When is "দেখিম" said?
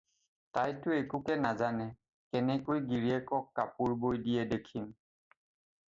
4.55-4.91